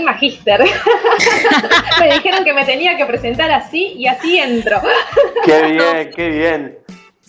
[0.00, 0.60] soy magíster.
[2.00, 4.80] me dijeron que me tenía que presentar así y así entro.
[5.44, 6.78] Qué bien, qué bien.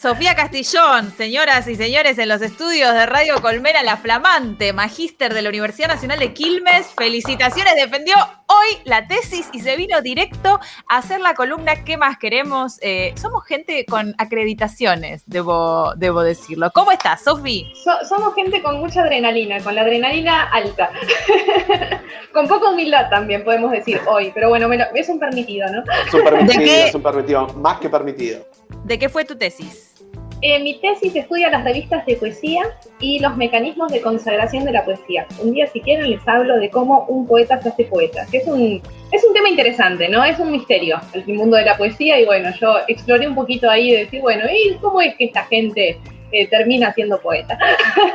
[0.02, 5.44] Sofía Castillón, señoras y señores, en los estudios de Radio Colmena, la flamante magíster de
[5.44, 6.88] la Universidad Nacional de Quilmes.
[6.98, 8.16] Felicitaciones, defendió
[8.48, 10.59] hoy la tesis y se vino directo
[10.90, 12.80] a hacer la columna ¿Qué más queremos?
[12.82, 16.72] Eh, somos gente con acreditaciones, debo, debo decirlo.
[16.73, 17.72] ¿Cómo estás, Sofi?
[18.09, 20.90] somos gente con mucha adrenalina, con la adrenalina alta.
[22.34, 25.84] con poca humildad también, podemos decir hoy, pero bueno, es un permitido, ¿no?
[26.08, 28.48] Es un permitido, es un permitido, más que permitido.
[28.84, 29.91] ¿De qué fue tu tesis?
[30.44, 32.63] Eh, mi tesis estudia las revistas de poesía
[33.00, 35.27] y los mecanismos de consagración de la poesía.
[35.40, 38.48] Un día, si quieren, les hablo de cómo un poeta se hace poeta, que es
[38.48, 38.81] un,
[39.12, 40.23] es un tema interesante, ¿no?
[40.23, 43.92] Es un misterio el mundo de la poesía y bueno, yo exploré un poquito ahí
[43.92, 46.00] de decir, bueno, ¿y cómo es que esta gente
[46.31, 47.59] eh, termina siendo poeta?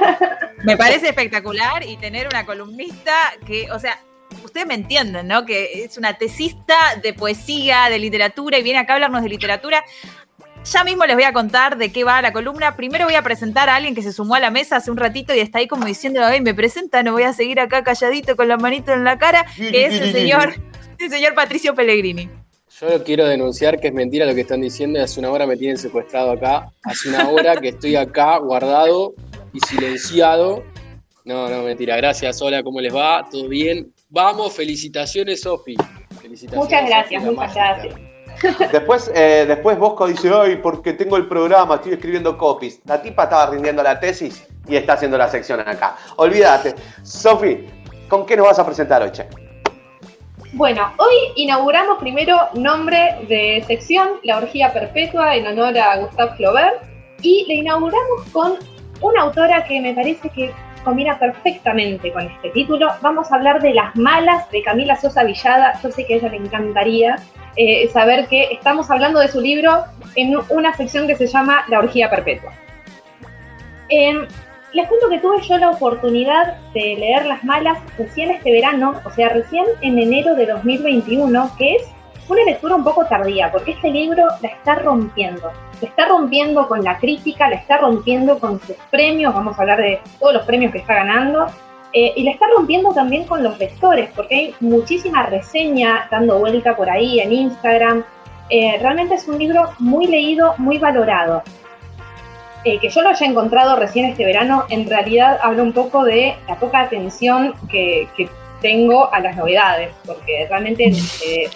[0.64, 3.12] Me parece espectacular y tener una columnista
[3.46, 4.00] que, o sea,
[4.42, 5.44] ustedes me entienden, ¿no?
[5.44, 9.84] Que es una tesista de poesía, de literatura, y viene acá a hablarnos de literatura.
[10.72, 12.74] Ya mismo les voy a contar de qué va la columna.
[12.74, 15.32] Primero voy a presentar a alguien que se sumó a la mesa hace un ratito
[15.32, 18.48] y está ahí como diciendo, ay, me presenta, no voy a seguir acá calladito con
[18.48, 20.54] la manito en la cara, que es el señor,
[20.98, 22.28] el señor Patricio Pellegrini.
[22.80, 25.00] Yo quiero denunciar que es mentira lo que están diciendo.
[25.00, 26.68] Hace una hora me tienen secuestrado acá.
[26.82, 29.14] Hace una hora que estoy acá guardado
[29.52, 30.64] y silenciado.
[31.24, 31.96] No, no, mentira.
[31.96, 32.42] Gracias.
[32.42, 33.26] Hola, ¿cómo les va?
[33.30, 33.92] ¿Todo bien?
[34.10, 35.76] Vamos, felicitaciones, Sofi.
[36.20, 36.64] Felicitaciones.
[36.64, 38.05] Muchas gracias, muchas gracias.
[38.72, 42.80] Después, eh, después Bosco dice, ay, porque tengo el programa, estoy escribiendo copies.
[42.84, 45.96] La tipa estaba rindiendo la tesis y está haciendo la sección acá.
[46.16, 46.74] Olvídate.
[47.02, 47.66] Sofi,
[48.08, 49.26] ¿con qué nos vas a presentar hoy, che?
[50.52, 56.82] Bueno, hoy inauguramos primero nombre de sección, La Orgía Perpetua, en honor a Gustave Flaubert,
[57.20, 58.58] y le inauguramos con
[59.00, 60.54] una autora que me parece que
[60.86, 62.86] combina perfectamente con este título.
[63.02, 65.72] Vamos a hablar de Las Malas de Camila Sosa Villada.
[65.82, 67.16] Yo sé que a ella le encantaría
[67.56, 71.80] eh, saber que estamos hablando de su libro en una sección que se llama La
[71.80, 72.52] Orgía Perpetua.
[73.88, 74.28] Em,
[74.74, 79.10] les cuento que tuve yo la oportunidad de leer Las Malas recién este verano, o
[79.10, 81.82] sea, recién en enero de 2021, que es
[82.28, 85.50] una lectura un poco tardía, porque este libro la está rompiendo.
[85.80, 90.00] Está rompiendo con la crítica, la está rompiendo con sus premios, vamos a hablar de
[90.18, 91.46] todos los premios que está ganando,
[91.92, 96.76] eh, y la está rompiendo también con los lectores, porque hay muchísima reseña dando vuelta
[96.76, 98.04] por ahí en Instagram.
[98.50, 101.42] Eh, realmente es un libro muy leído, muy valorado.
[102.64, 106.34] Eh, que yo lo haya encontrado recién este verano, en realidad habla un poco de
[106.48, 108.08] la poca atención que
[108.60, 111.50] tengo a las novedades, porque realmente eh,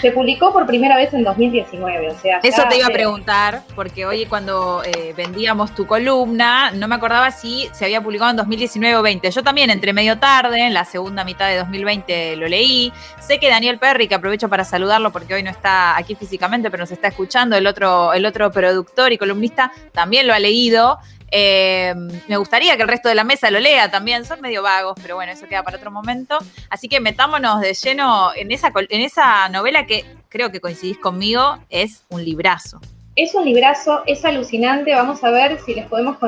[0.00, 2.10] se, publicó por primera vez en 2019.
[2.10, 6.88] O sea, Eso te iba a preguntar, porque hoy cuando eh, vendíamos tu columna, no
[6.88, 9.30] me acordaba si se había publicado en 2019 o 20.
[9.30, 12.92] Yo también entré medio tarde, en la segunda mitad de 2020 lo leí.
[13.20, 16.82] Sé que Daniel Perry, que aprovecho para saludarlo porque hoy no está aquí físicamente, pero
[16.82, 20.98] nos está escuchando, el otro, el otro productor y columnista, también lo ha leído.
[21.30, 21.94] Eh,
[22.28, 25.16] me gustaría que el resto de la mesa lo lea también, son medio vagos, pero
[25.16, 26.38] bueno, eso queda para otro momento.
[26.70, 31.58] Así que metámonos de lleno en esa, en esa novela que creo que coincidís conmigo,
[31.70, 32.80] es un librazo.
[33.16, 36.18] Es un librazo, es alucinante, vamos a ver si les podemos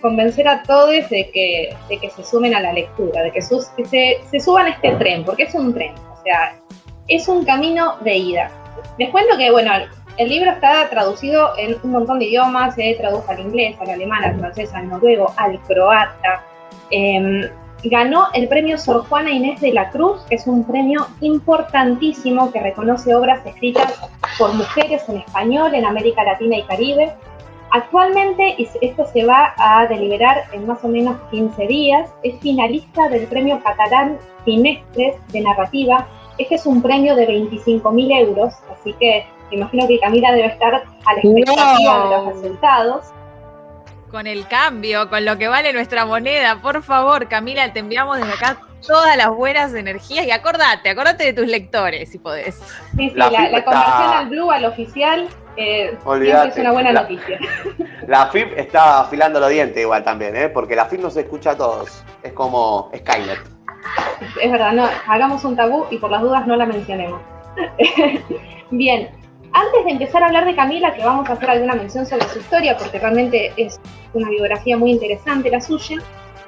[0.00, 3.60] convencer a todos de que, de que se sumen a la lectura, de que, se,
[4.30, 6.58] se suban a este tren, porque es un tren, o sea,
[7.08, 8.50] es un camino de ida.
[8.98, 9.72] Les cuento que, bueno,
[10.18, 14.24] el libro está traducido en un montón de idiomas, se tradujo al inglés, al alemán,
[14.24, 16.44] al francés, al noruego, al croata.
[16.90, 17.48] Em,
[17.84, 22.60] ganó el premio Sor Juana Inés de la Cruz, que es un premio importantísimo que
[22.60, 24.00] reconoce obras escritas
[24.38, 27.12] por mujeres en español en América Latina y Caribe.
[27.70, 33.08] Actualmente, y esto se va a deliberar en más o menos 15 días, es finalista
[33.08, 36.06] del premio catalán Finestres de Narrativa.
[36.36, 39.24] Este es un premio de 25.000 euros, así que
[39.56, 43.06] imagino que Camila debe estar a la expectativa de los resultados.
[44.10, 48.32] Con el cambio, con lo que vale nuestra moneda, por favor, Camila, te enviamos desde
[48.32, 52.56] acá todas las buenas energías y acordate, acordate de tus lectores si podés.
[52.96, 53.30] Sí, sí, la,
[53.64, 57.38] conversión al blue, al oficial, eh, es una buena noticia.
[58.06, 60.48] La FIP está afilando los dientes igual también, ¿eh?
[60.48, 63.38] porque la FIP nos escucha a todos, es como Skynet.
[64.40, 67.20] Es verdad, no, hagamos un tabú y por las dudas no la mencionemos.
[68.70, 69.10] Bien,
[69.52, 72.38] antes de empezar a hablar de Camila, que vamos a hacer alguna mención sobre su
[72.38, 73.80] historia, porque realmente es
[74.14, 75.98] una biografía muy interesante la suya,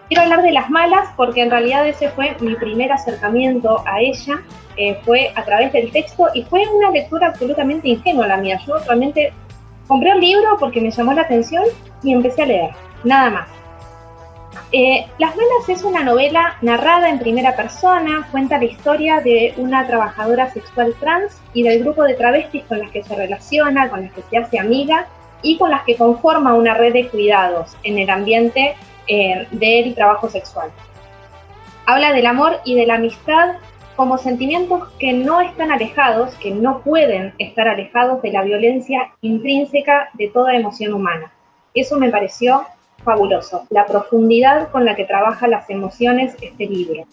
[0.09, 4.43] quiero hablar de las malas, porque en realidad ese fue mi primer acercamiento a ella,
[4.77, 8.59] eh, fue a través del texto y fue una lectura absolutamente ingenua la mía.
[8.67, 9.33] Yo realmente
[9.87, 11.65] compré un libro porque me llamó la atención
[12.03, 12.71] y empecé a leer,
[13.05, 13.49] nada más.
[14.77, 19.87] Eh, Las Velas es una novela narrada en primera persona, cuenta la historia de una
[19.87, 24.13] trabajadora sexual trans y del grupo de travestis con las que se relaciona, con las
[24.13, 25.07] que se hace amiga
[25.43, 28.75] y con las que conforma una red de cuidados en el ambiente
[29.07, 30.73] eh, del trabajo sexual.
[31.87, 33.55] Habla del amor y de la amistad
[33.95, 40.09] como sentimientos que no están alejados, que no pueden estar alejados de la violencia intrínseca
[40.15, 41.31] de toda emoción humana.
[41.75, 42.67] Eso me pareció
[43.05, 47.05] fabuloso, la profundidad con la que trabaja las emociones este libro.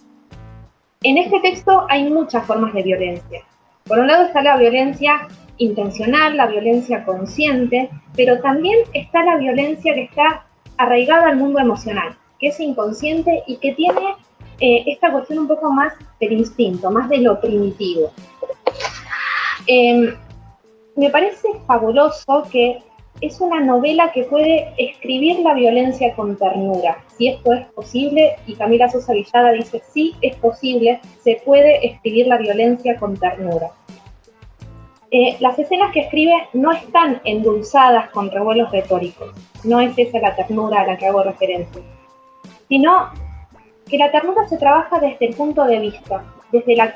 [1.03, 3.41] En este texto hay muchas formas de violencia.
[3.85, 5.27] Por un lado está la violencia
[5.57, 10.45] intencional, la violencia consciente, pero también está la violencia que está
[10.77, 14.15] arraigada al mundo emocional, que es inconsciente y que tiene
[14.59, 18.11] eh, esta cuestión un poco más del instinto, más de lo primitivo.
[19.67, 20.15] Em,
[20.95, 22.83] me parece fabuloso que
[23.21, 28.55] es una novela que puede escribir la violencia con ternura, si esto es posible, y
[28.55, 33.71] Camila Sosa Villada dice, sí, es posible, se puede escribir la violencia con ternura.
[35.11, 39.31] Eh, las escenas que escribe no están endulzadas con revuelos retóricos,
[39.63, 41.81] no es esa la ternura a la que hago referencia,
[42.67, 43.09] sino
[43.87, 46.93] que la ternura se trabaja desde el punto de vista, desde la,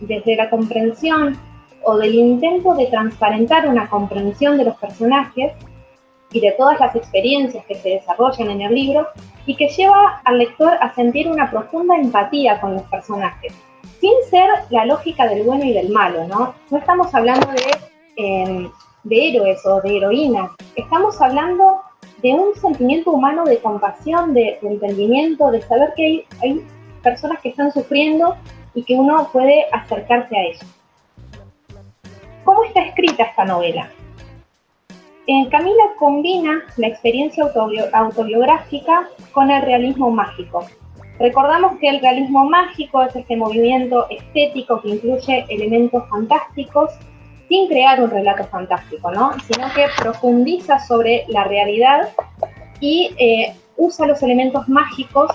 [0.00, 1.38] desde la comprensión
[1.86, 5.52] o del intento de transparentar una comprensión de los personajes
[6.32, 9.06] y de todas las experiencias que se desarrollan en el libro
[9.46, 13.52] y que lleva al lector a sentir una profunda empatía con los personajes,
[14.00, 16.54] sin ser la lógica del bueno y del malo, ¿no?
[16.70, 17.70] No estamos hablando de,
[18.16, 18.70] em,
[19.04, 21.82] de héroes o de heroínas, estamos hablando
[22.22, 26.66] de un sentimiento humano de compasión, de, entendimiento, de saber que hay, hay
[27.02, 28.34] personas que están sufriendo
[28.74, 30.73] y que uno puede acercarse a ellos.
[32.44, 33.88] ¿Cómo está escrita esta novela?
[35.26, 37.44] Eh, Camila combina la experiencia
[37.92, 40.66] autobiográfica con el realismo mágico.
[41.18, 46.92] Recordamos que el realismo mágico es este movimiento estético que incluye elementos fantásticos
[47.48, 49.32] sin crear un relato fantástico, ¿no?
[49.40, 52.10] sino que profundiza sobre la realidad
[52.80, 55.30] y eh, usa los elementos mágicos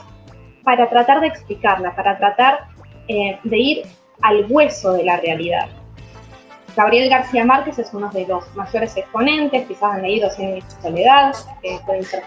[0.63, 2.67] para tratar de explicarla, para tratar
[3.07, 3.83] eh, de ir
[4.21, 5.69] al hueso de la realidad.
[6.75, 11.36] Gabriel García Márquez es uno de los mayores exponentes, quizás han leído Cien de soledad,
[11.62, 12.24] que pueden ser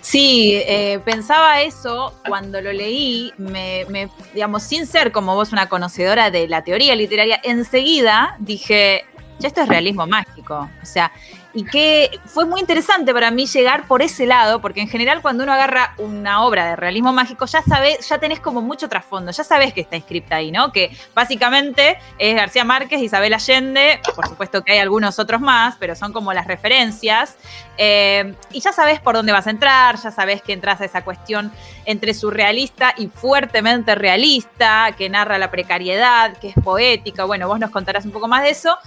[0.00, 3.86] Sí, eh, pensaba eso cuando lo leí, me,
[4.32, 9.04] digamos, sin ser como vos una conocedora de la teoría literaria, enseguida dije,
[9.38, 10.68] ya esto es realismo mágico.
[10.82, 11.12] O sea,
[11.58, 15.42] y que fue muy interesante para mí llegar por ese lado, porque en general cuando
[15.42, 19.42] uno agarra una obra de realismo mágico, ya sabes, ya tenés como mucho trasfondo, ya
[19.42, 20.70] sabes que está escrita ahí, ¿no?
[20.70, 25.96] Que básicamente es García Márquez, Isabel Allende, por supuesto que hay algunos otros más, pero
[25.96, 27.36] son como las referencias.
[27.76, 31.02] Eh, y ya sabes por dónde vas a entrar, ya sabes que entras a esa
[31.02, 31.50] cuestión
[31.86, 37.24] entre surrealista y fuertemente realista, que narra la precariedad, que es poética.
[37.24, 38.78] Bueno, vos nos contarás un poco más de eso.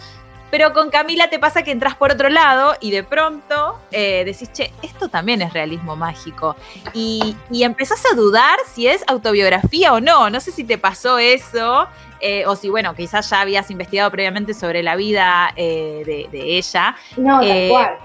[0.51, 4.51] Pero con Camila te pasa que entras por otro lado y de pronto eh, decís,
[4.51, 6.57] che, esto también es realismo mágico.
[6.93, 10.29] Y, empezás a dudar si es autobiografía o no.
[10.29, 11.87] No sé si te pasó eso.
[12.19, 16.95] Eh, o si, bueno, quizás ya habías investigado previamente sobre la vida eh, de, ella.
[17.17, 17.97] No, tal cual.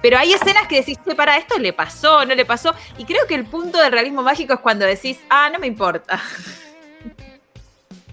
[0.00, 2.74] Pero hay escenas que decís, che, para esto le pasó, no le pasó.
[2.96, 6.20] Y creo que el punto del realismo mágico es cuando decís, ah, no me importa.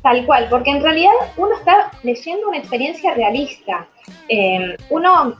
[0.05, 3.87] Tal cual, porque en realidad uno está leyendo una experiencia realista.
[4.29, 5.33] Eh, uno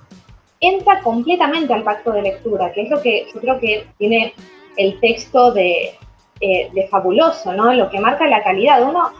[0.59, 4.33] entra completamente al pacto de lectura, que es lo que yo creo que tiene
[4.77, 5.93] el texto de,
[6.41, 7.71] eh, de fabuloso, ¿no?
[7.75, 8.81] Lo que marca la calidad.
[8.81, 9.11] Uno,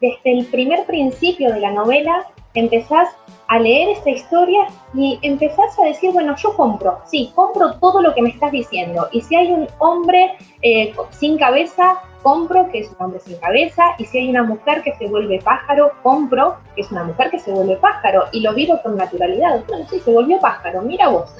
[0.00, 3.08] desde el primer principio de la novela, empezás
[3.48, 8.14] a leer esta historia y empezás a decir, bueno, yo compro, sí, compro todo lo
[8.14, 9.08] que me estás diciendo.
[9.10, 13.82] Y si hay un hombre eh, sin cabeza, compro que es un hombre sin cabeza,
[13.98, 17.38] y si hay una mujer que se vuelve pájaro, compro que es una mujer que
[17.38, 19.62] se vuelve pájaro, y lo vivo con naturalidad.
[19.68, 21.30] Bueno, sí, se volvió pájaro, mira vos.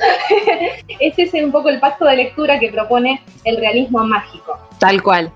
[1.00, 4.56] Ese es un poco el pacto de lectura que propone el realismo mágico.
[4.78, 5.32] Tal cual.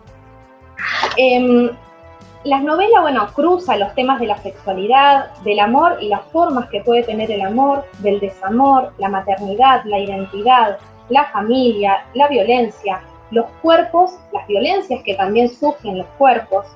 [1.17, 1.71] Eh,
[2.45, 6.83] las novelas, bueno, cruza los temas de la sexualidad, del amor y las formas que
[6.83, 10.79] puede tener el amor, del desamor, la maternidad, la identidad,
[11.09, 13.01] la familia, la violencia,
[13.31, 16.67] los cuerpos, las violencias que también sufren los cuerpos.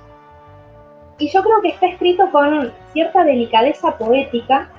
[1.18, 4.70] Y yo creo que está escrito con cierta delicadeza poética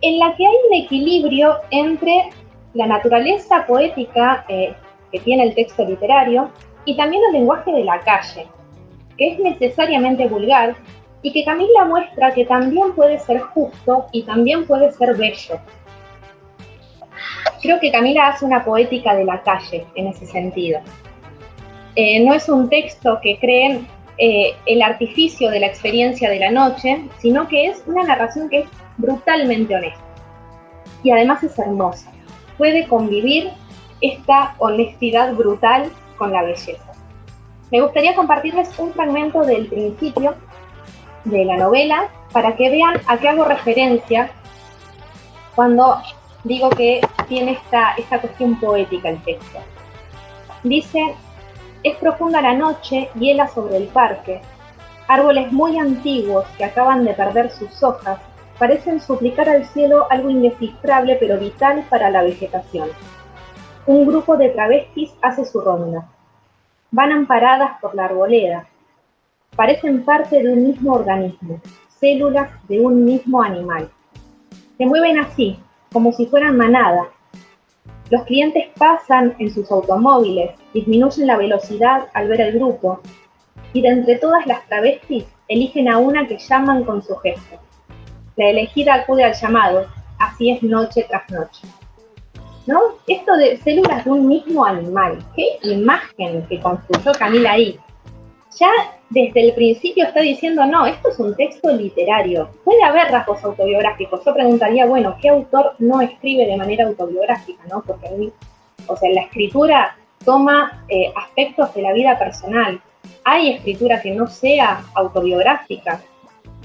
[0.00, 2.30] en la que hay un equilibrio entre
[2.74, 4.74] la naturaleza poética eh,
[5.12, 6.50] que tiene el texto literario
[6.84, 8.46] y también el lenguaje de la calle,
[9.18, 10.76] que es necesariamente vulgar
[11.22, 15.60] y que Camila muestra que también puede ser justo y también puede ser bello.
[17.62, 20.80] Creo que Camila hace una poética de la calle en ese sentido.
[21.96, 23.80] Eh, no es un texto que cree
[24.18, 28.60] eh, el artificio de la experiencia de la noche, sino que es una narración que
[28.60, 28.68] es
[28.98, 30.04] brutalmente honesta.
[31.02, 32.10] Y además es hermosa.
[32.58, 33.50] Puede convivir
[34.00, 36.92] esta honestidad brutal con la belleza.
[37.70, 40.34] Me gustaría compartirles un fragmento del principio
[41.24, 44.30] de la novela para que vean a qué hago referencia
[45.54, 45.96] cuando
[46.44, 49.58] digo que tiene esta, esta cuestión poética el texto.
[50.62, 51.14] Dice,
[51.82, 54.40] es profunda la noche, hiela sobre el parque.
[55.08, 58.20] Árboles muy antiguos que acaban de perder sus hojas
[58.58, 62.90] parecen suplicar al cielo algo indescifrable pero vital para la vegetación.
[63.86, 66.06] Un grupo de travestis hace su ronda.
[66.90, 68.66] Van amparadas por la arboleda.
[69.56, 71.60] Parecen parte de un mismo organismo,
[71.98, 73.90] células de un mismo animal.
[74.76, 75.58] Se mueven así,
[75.92, 77.08] como si fueran manada,
[78.10, 83.00] los clientes pasan en sus automóviles, disminuyen la velocidad al ver el grupo
[83.72, 87.60] y de entre todas las travestis eligen a una que llaman con su gesto.
[88.36, 89.86] La elegida acude al llamado,
[90.18, 91.68] así es noche tras noche.
[92.66, 92.80] ¿No?
[93.06, 97.78] Esto de células de un mismo animal, qué imagen que construyó Camila ahí.
[98.58, 98.70] Ya
[99.10, 102.50] desde el principio está diciendo, no, esto es un texto literario.
[102.64, 104.24] Puede haber rasgos autobiográficos.
[104.24, 107.62] Yo preguntaría, bueno, ¿qué autor no escribe de manera autobiográfica?
[107.68, 107.82] ¿no?
[107.82, 108.32] Porque
[108.86, 112.80] o sea, la escritura toma eh, aspectos de la vida personal.
[113.24, 116.00] ¿Hay escritura que no sea autobiográfica?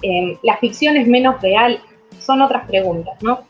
[0.02, 1.80] Eh, la ficción es menos real.
[2.20, 3.42] Son otras preguntas, ¿no?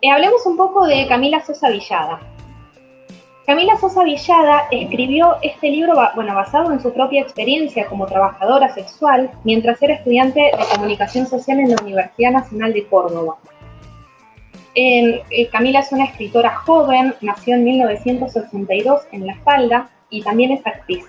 [0.00, 2.20] Eh, hablemos un poco de Camila Sosa Villada.
[3.48, 9.30] Camila Sosa Villada escribió este libro bueno, basado en su propia experiencia como trabajadora sexual
[9.42, 13.36] mientras era estudiante de comunicación social en la Universidad Nacional de Córdoba.
[14.74, 20.66] Eh, Camila es una escritora joven, nació en 1982 en La Falda y también es
[20.66, 21.06] actriz.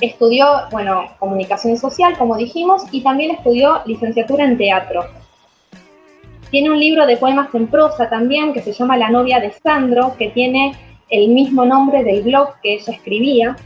[0.00, 5.04] Estudió, bueno, comunicación social, como dijimos, y también estudió licenciatura en teatro.
[6.50, 10.16] Tiene un libro de poemas en prosa también que se llama La novia de Sandro,
[10.18, 10.72] que tiene
[11.08, 13.56] el mismo nombre del blog que ella escribía.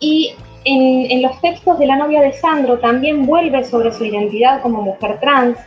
[0.00, 0.34] Y
[0.64, 5.18] en, los textos de La novia de Sandro también vuelve sobre su identidad como mujer
[5.20, 5.58] trans.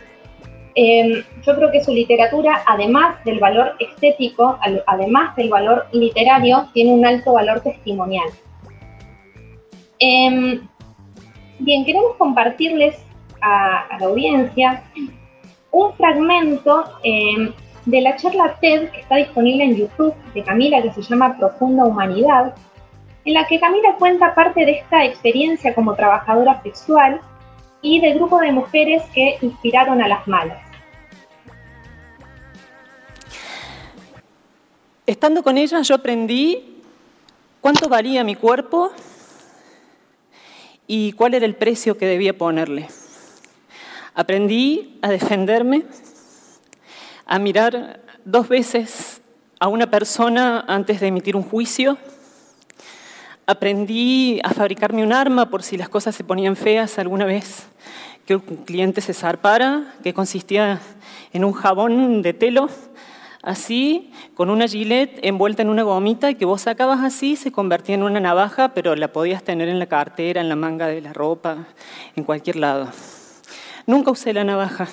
[0.76, 6.92] Em, yo creo que su literatura, además del valor estético, además del valor literario, tiene
[6.92, 8.28] un alto valor testimonial.
[9.98, 10.60] Em,
[11.58, 13.07] bien, queremos compartirles
[13.40, 14.82] a, la audiencia
[15.70, 17.52] un fragmento em,
[17.84, 21.84] de la charla TED que está disponible en YouTube de Camila que se llama Profunda
[21.84, 22.54] Humanidad,
[23.24, 27.20] en la que Camila cuenta parte de esta experiencia como trabajadora sexual
[27.82, 30.58] y del grupo de mujeres que inspiraron a las malas.
[35.06, 36.82] Estando con ella yo aprendí
[37.62, 38.92] cuánto valía mi cuerpo
[40.86, 42.88] y cuál era el precio que debía ponerle.
[44.18, 45.84] Aprendí a defenderme,
[47.24, 49.22] a mirar dos veces
[49.60, 51.96] a una persona antes de emitir un juicio.
[53.46, 57.68] Aprendí a fabricarme un arma por si las cosas se ponían feas alguna vez
[58.26, 60.80] que un cliente se zarpara, que consistía
[61.32, 62.68] en un jabón de telo,
[63.44, 68.02] así, con una gilet envuelta en una gomita que vos sacabas así, se convertía en
[68.02, 71.68] una navaja, pero la podías tener en la cartera, en la manga de la ropa,
[72.16, 72.88] en cualquier lado.
[73.88, 74.86] Nunca usé la navaja,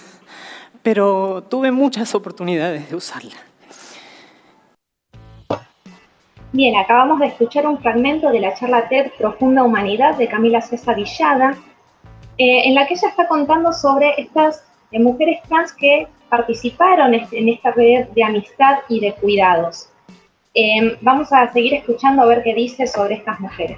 [0.82, 3.36] pero tuve muchas oportunidades de usarla.
[6.54, 10.94] Bien, acabamos de escuchar un fragmento de la charla TED Profunda Humanidad de Camila Sosa
[10.94, 11.58] Villada,
[12.38, 17.50] eh, en la que ella está contando sobre estas eh, mujeres trans que participaron en
[17.50, 19.90] esta red de amistad y de cuidados.
[20.54, 23.78] Eh, vamos a seguir escuchando a ver qué dice sobre estas mujeres.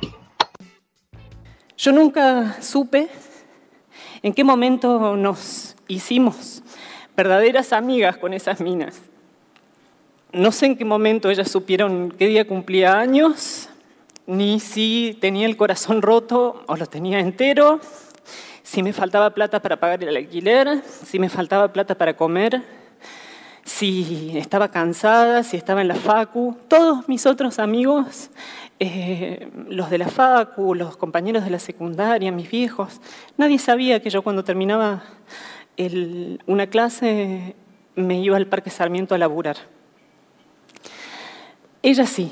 [1.76, 3.08] Yo nunca supe
[4.22, 6.64] ¿En qué momento nos hicimos
[7.16, 9.00] verdaderas amigas con esas minas?
[10.32, 13.70] No sé en qué momento ellas supieron qué día cumplía años,
[14.26, 17.80] ni si tenía el corazón roto o lo tenía entero,
[18.64, 22.62] si me faltaba plata para pagar el alquiler, si me faltaba plata para comer,
[23.64, 26.58] si estaba cansada, si estaba en la facu.
[26.68, 28.30] Todos mis otros amigos
[28.80, 33.02] eh, los de la FACU, los compañeros de la secundaria, mis viejos,
[33.38, 35.04] nadie sabía que yo cuando terminaba
[36.48, 37.56] una clase
[37.96, 39.58] me iba al Parque Sarmiento a laburar.
[41.84, 42.32] Ella sí.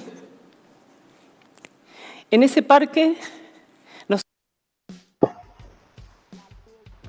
[2.31, 3.15] En ese parque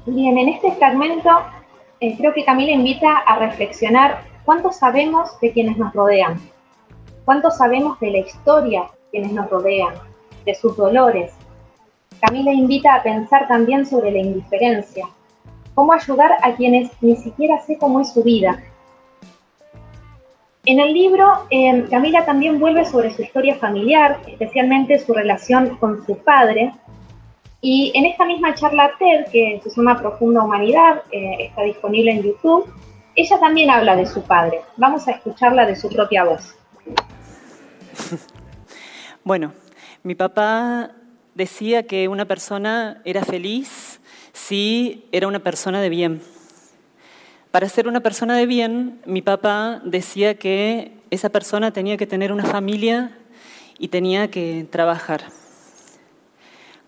[0.06, 1.30] Bien, en este fragmento
[1.98, 6.38] eh, creo que Camila invita a reflexionar cuánto sabemos de quienes nos rodean,
[7.24, 9.94] cuánto sabemos de la historia quienes nos rodean,
[10.44, 11.32] de sus dolores.
[12.20, 15.06] Camila invita a pensar también sobre la indiferencia,
[15.74, 18.62] cómo ayudar a quienes ni siquiera sé cómo es su vida.
[20.66, 26.04] En el libro, eh, Camila también vuelve sobre su historia familiar, especialmente su relación con
[26.04, 26.74] su padre,
[27.62, 32.22] y en esta misma charla TED, que se llama Profunda Humanidad, eh, está disponible en
[32.22, 32.70] YouTube,
[33.14, 34.60] ella también habla de su padre.
[34.76, 36.54] Vamos a escucharla de su propia voz.
[39.26, 39.54] Bueno,
[40.04, 40.92] mi papá
[41.34, 43.98] decía que una persona era feliz
[44.32, 46.22] si era una persona de bien.
[47.50, 52.30] Para ser una persona de bien, mi papá decía que esa persona tenía que tener
[52.30, 53.18] una familia
[53.80, 55.24] y tenía que trabajar.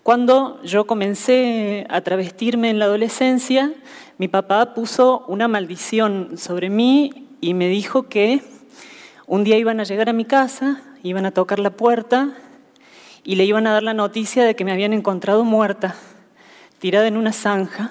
[0.04, 3.72] Cuando yo comencé a travestirme en la adolescencia,
[4.16, 8.42] mi papá puso una maldición sobre mí y me dijo que
[9.28, 12.32] un día iban a llegar a mi casa, iban a tocar la puerta
[13.24, 15.94] y le iban a dar la noticia de que me habían encontrado muerta,
[16.78, 17.90] tirada en una zanja,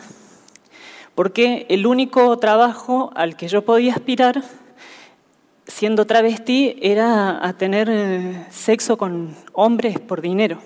[1.13, 4.43] porque el único trabajo al que yo podía aspirar
[5.67, 10.57] siendo travesti era a tener eh, sexo con hombres por dinero.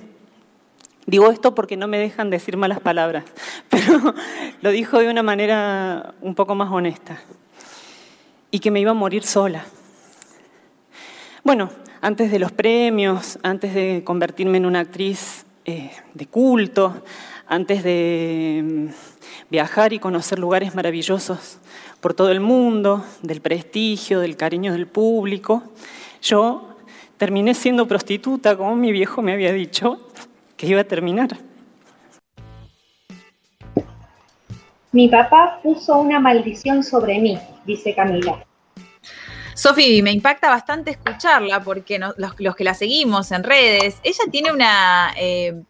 [1.05, 3.25] Digo esto porque no me dejan decir malas palabras,
[3.69, 4.15] pero
[4.61, 7.19] lo dijo de una manera un poco más honesta.
[8.51, 9.65] Y que me iba a morir sola.
[11.43, 11.69] Bueno,
[12.01, 17.01] antes de los premios, antes de convertirme en una actriz eh, de culto,
[17.47, 18.87] antes de mm,
[19.49, 21.57] viajar y conocer lugares maravillosos
[21.99, 25.63] por todo el mundo, del prestigio, del cariño del público,
[26.21, 26.75] yo
[27.17, 29.97] terminé siendo prostituta, como mi viejo me había dicho,
[30.57, 31.29] que iba a terminar.
[34.91, 38.45] Mi papá puso una maldición sobre mí, dice Camila.
[39.53, 45.13] Sofi, me impacta bastante escucharla porque los, que la seguimos en redes, ella tiene una,
[45.17, 45.61] eh,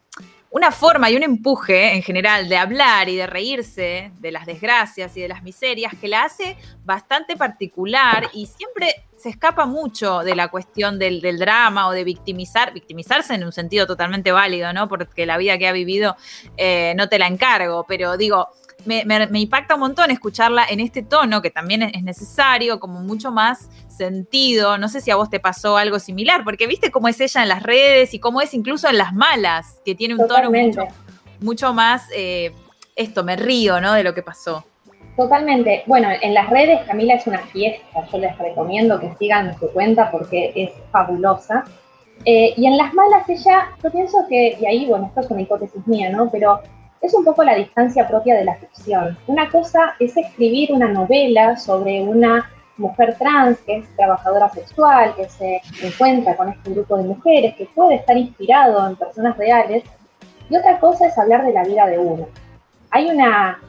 [0.51, 5.15] una forma y un empuje en general de hablar y de reírse de las desgracias
[5.15, 10.35] y de las miserias que la hace bastante particular y siempre se escapa mucho de
[10.35, 14.89] la cuestión del, drama o de victimizar, victimizarse en un sentido totalmente válido, ¿no?
[14.89, 16.17] Porque la vida que ha vivido
[16.57, 18.49] eh, no te la encargo, pero digo,
[18.85, 23.69] me, impacta un montón escucharla en este tono, que también es necesario, como mucho más
[23.87, 24.77] sentido.
[24.77, 27.49] No sé si a vos te pasó algo similar, porque viste cómo es ella en
[27.49, 30.51] las redes y cómo es incluso en las malas, que tiene un tono
[31.39, 32.51] mucho, más, eh,
[32.95, 33.93] esto, me río, ¿no?
[33.93, 34.63] De lo que pasó.
[35.17, 35.83] Totalmente.
[35.87, 38.07] Bueno, en las redes Camila es una fiesta.
[38.11, 41.63] Yo les recomiendo que sigan su cuenta porque es fabulosa.
[42.25, 45.41] Eh, y en las malas ella, yo pienso que, y ahí, bueno, esto es una
[45.41, 46.29] hipótesis mía, ¿no?
[46.29, 46.61] Pero
[47.01, 49.17] es un poco la distancia propia de la ficción.
[49.27, 55.27] Una cosa es escribir una novela sobre una mujer trans que es trabajadora sexual, que
[55.29, 59.83] se encuentra con este grupo de mujeres, que puede estar inspirado en personas reales,
[60.49, 62.27] y otra cosa es hablar de la vida de uno.
[62.89, 63.59] Hay una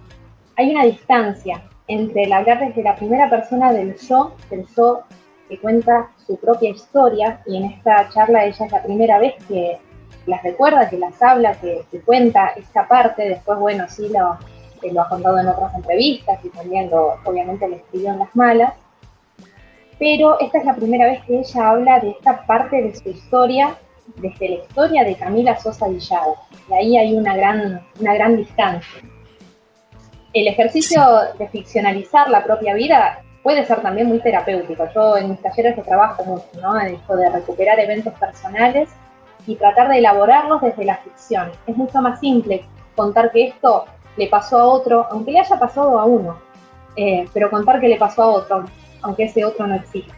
[0.56, 5.02] hay una distancia entre el hablar desde la primera persona del yo, del yo
[5.48, 9.78] que cuenta su propia historia, y en esta charla ella es la primera vez que
[10.26, 14.38] las recuerda, que las habla, que, cuenta esta parte, después, bueno, sí lo,
[14.90, 18.74] lo ha contado en otras entrevistas y también lo, obviamente lo escribió en las malas,
[19.98, 23.76] pero esta es la primera vez que ella habla de esta parte de su historia
[24.16, 26.34] desde la historia de Camila Sosa Villada,
[26.68, 29.02] y ahí hay una gran, una gran distancia.
[30.32, 31.02] El ejercicio
[31.38, 34.88] de ficcionalizar la propia vida puede ser también muy terapéutico.
[34.94, 36.80] Yo en mis talleres de trabajo mucho, ¿no?
[36.80, 38.88] En esto de recuperar eventos personales
[39.46, 41.50] y tratar de elaborarlos desde la ficción.
[41.66, 45.98] Es mucho más simple contar que esto le pasó a otro, aunque le haya pasado
[45.98, 46.38] a uno,
[46.96, 48.64] eh, pero contar que le pasó a otro,
[49.02, 50.14] aunque ese otro no exista.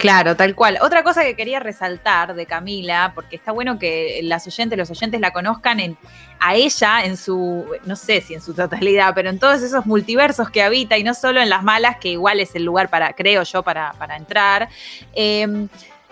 [0.00, 0.78] Claro, tal cual.
[0.80, 5.20] Otra cosa que quería resaltar de Camila, porque está bueno que las oyentes, los oyentes
[5.20, 5.98] la conozcan en,
[6.38, 10.48] a ella en su, no sé si en su totalidad, pero en todos esos multiversos
[10.48, 13.42] que habita y no solo en las malas, que igual es el lugar para, creo
[13.42, 14.70] yo, para, para entrar.
[15.12, 15.68] Eh,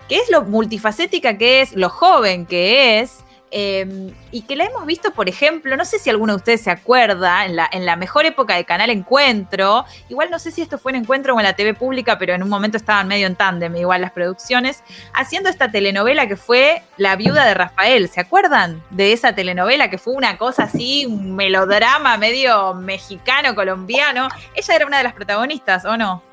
[0.09, 4.85] que es lo multifacética que es, lo joven que es, Em, y que la hemos
[4.85, 7.95] visto, por ejemplo, no sé si alguno de ustedes se acuerda, en la, en la
[7.95, 11.45] mejor época de Canal Encuentro, igual no sé si esto fue en Encuentro o en
[11.45, 15.49] la TV pública, pero en un momento estaban medio en tándem, igual las producciones, haciendo
[15.49, 18.07] esta telenovela que fue La viuda de Rafael.
[18.07, 24.27] ¿Se acuerdan de esa telenovela que fue una cosa así, un melodrama medio mexicano, colombiano?
[24.53, 26.28] Ella era una de las protagonistas, ¿o no?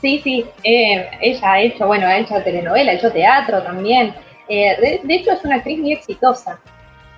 [0.00, 4.14] Sí, sí, eh, ella ha hecho, bueno, ha hecho telenovela, ha hecho teatro también.
[4.48, 6.58] Eh, de, hecho, es una actriz muy exitosa.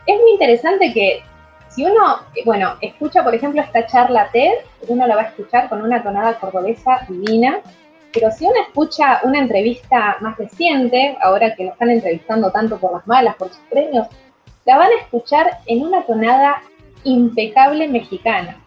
[0.06, 1.22] Es muy interesante que
[1.68, 4.52] Si uno, bueno, escucha, por ejemplo, esta charla TED,
[4.88, 7.60] uno la va a escuchar con una tonada cordobesa divina,
[8.12, 12.92] pero si uno escucha una entrevista más reciente, ahora que lo están entrevistando tanto por
[12.92, 14.06] las malas, por sus premios,
[14.66, 16.62] la van a escuchar en una tonada
[17.04, 18.61] impecable mexicana.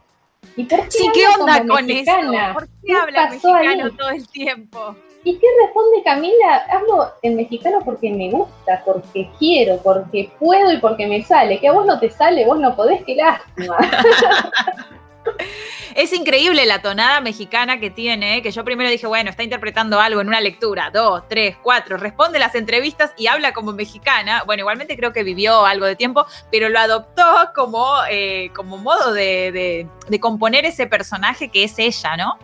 [0.56, 2.50] ¿Y por qué sí, ¿qué onda con mexicana?
[2.50, 2.54] eso?
[2.54, 4.96] ¿Por qué, habla mexicano todo el tiempo?
[5.24, 6.66] ¿Y qué responde Camila?
[6.70, 11.60] Hablo en mexicano porque me gusta, porque quiero, porque puedo y porque me sale.
[11.60, 13.76] Que a vos no te sale, vos no podés, qué lástima.
[15.96, 20.20] Es increíble la tonada mexicana que tiene, que yo primero dije, bueno, está interpretando algo
[20.20, 24.44] en una lectura, dos, tres, cuatro, responde las entrevistas y habla como mexicana.
[24.46, 27.24] Bueno, igualmente creo que vivió algo de tiempo, pero lo adoptó
[27.56, 29.88] como, eh, como modo de,
[30.20, 32.38] componer ese personaje que es ella, ¿no?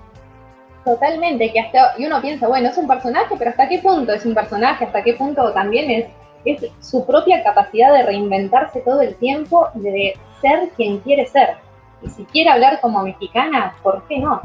[0.86, 4.26] Totalmente, que hasta, y uno piensa, bueno, es un personaje, pero ¿hasta qué punto es
[4.26, 4.86] un personaje?
[4.86, 6.06] ¿Hasta qué punto también es,
[6.46, 11.58] es su propia capacidad de reinventarse todo el tiempo, de ser quien quiere ser?
[12.02, 14.42] Y si quiere hablar como mexicana, ¿por qué no?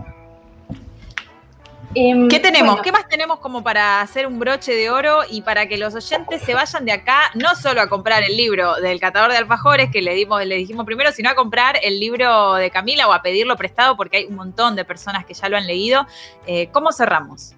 [1.94, 2.82] Em, ¿Qué tenemos?
[2.82, 6.42] ¿Qué más tenemos como para hacer un broche de oro y para que los oyentes
[6.42, 10.02] se vayan de acá, no solo a comprar el libro del catador de alfajores que
[10.02, 13.56] le, dimos, le dijimos primero, sino a comprar el libro de Camila o a pedirlo
[13.56, 16.06] prestado porque hay un montón de personas que ya lo han leído?
[16.46, 17.54] Eh, ¿Cómo cerramos?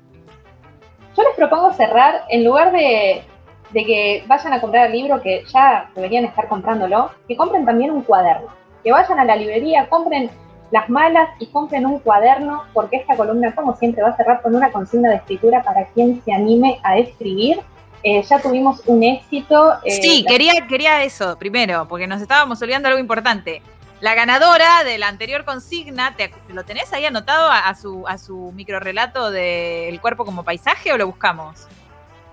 [1.16, 3.24] Yo les propongo cerrar, en lugar de,
[3.70, 7.90] de que vayan a comprar el libro, que ya deberían estar comprándolo, que compren también
[7.90, 10.30] un cuaderno que vayan a la librería, compren
[10.70, 14.54] las malas y compren un cuaderno, porque esta columna, como siempre, va a cerrar con
[14.54, 17.60] una consigna de escritura para quien se anime a escribir.
[18.02, 19.74] Eh, ya tuvimos un éxito.
[19.84, 23.60] Eh, sí, quería, quería eso primero, porque nos estábamos olvidando algo importante.
[24.00, 28.52] La ganadora de la anterior consigna, ¿te, ¿lo tenés ahí anotado a, su, a su
[28.54, 31.68] microrelato del cuerpo como paisaje o lo buscamos?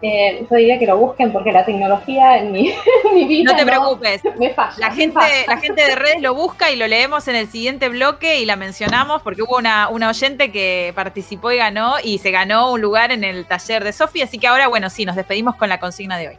[0.01, 2.73] Eh, yo diría que lo busquen porque la tecnología en mi,
[3.27, 3.51] vida.
[3.51, 4.21] No te preocupes.
[4.37, 4.75] Me falla.
[4.77, 8.39] La gente, la gente de redes lo busca y lo leemos en el siguiente bloque
[8.39, 12.71] y la mencionamos porque hubo una, una oyente que participó y ganó y se ganó
[12.71, 14.25] un lugar en el taller de Sofía.
[14.25, 16.37] Así que ahora, bueno, sí, nos despedimos con la consigna de hoy.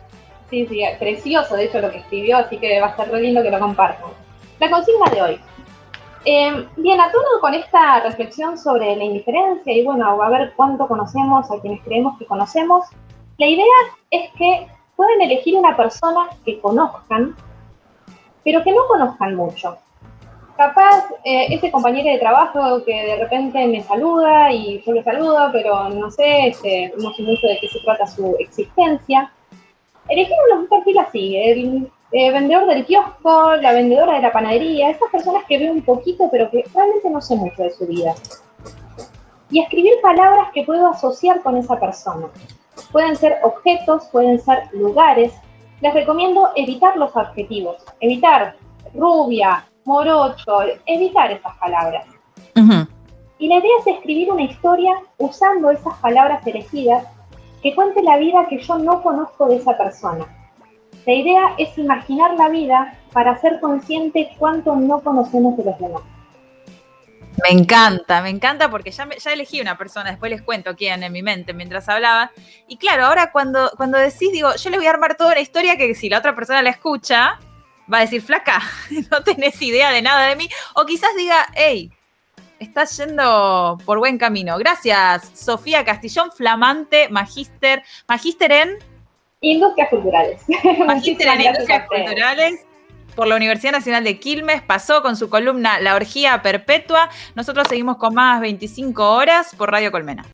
[0.51, 3.43] Sí, sí, precioso de hecho lo que escribió, así que va a ser re lindo
[3.43, 4.11] que lo compartan.
[4.61, 5.41] La consigna de hoy.
[6.25, 10.89] Eh, bien, a tono con esta reflexión sobre la indiferencia y bueno, a ver cuánto
[10.89, 12.87] conocemos a quienes creemos que conocemos,
[13.39, 13.65] la idea
[14.11, 17.37] es que pueden elegir una persona que conozcan,
[18.45, 19.77] pero que no conozcan mucho.
[20.57, 25.51] Capaz eh, ese compañero de trabajo que de repente me saluda y yo le saludo,
[25.53, 29.31] pero no sé, este, no sé mucho de qué se trata su existencia.
[30.09, 35.11] Elegir un perfil así, el eh, vendedor del kiosco, la vendedora de la panadería, esas
[35.11, 38.15] personas que veo un poquito, pero que realmente no sé mucho de su vida.
[39.51, 42.29] Y escribir palabras que puedo asociar con esa persona.
[42.93, 45.33] Pueden ser objetos, pueden ser lugares.
[45.81, 48.57] Les recomiendo evitar los adjetivos, evitar
[48.95, 52.07] rubia, morocho, evitar esas palabras.
[53.39, 57.07] Y la idea es escribir una historia usando esas palabras elegidas
[57.63, 60.27] que cuente la vida que yo no conozco de esa persona.
[61.05, 66.03] La idea es imaginar la vida para ser consciente cuánto no conocemos de los demás.
[67.43, 71.13] Me encanta, me encanta porque ya, ya elegí una persona, después les cuento quién en
[71.13, 72.33] mi mente mientras hablaba.
[72.67, 75.77] Y claro, ahora cuando, cuando decís, digo, yo le voy a armar toda una historia
[75.77, 77.39] que si la otra persona la escucha,
[77.93, 78.63] va a decir, flaca,
[79.11, 80.49] no tenés idea de nada de mí.
[80.75, 81.91] O quizás diga, hey,
[82.59, 84.57] estás yendo por buen camino.
[84.59, 88.79] Gracias, Sofía Castillón, flamante, magíster, magíster en...
[89.43, 90.43] Industrias culturales.
[90.87, 92.67] Magíster en Industrias Culturales
[93.17, 97.09] por la Universidad Nacional de Quilmes, pasó con su columna La Orgía Perpetua.
[97.35, 100.25] Nosotros seguimos con más 25 horas por Radio Colmena.